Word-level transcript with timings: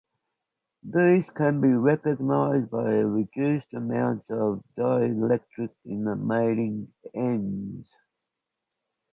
These 0.81 1.29
can 1.29 1.61
be 1.61 1.67
recognized 1.73 2.71
by 2.71 2.91
a 2.91 3.05
reduced 3.05 3.71
amount 3.75 4.23
of 4.31 4.63
dielectric 4.75 5.75
in 5.85 6.05
the 6.05 6.15
mating 6.15 6.91
ends. 7.13 7.87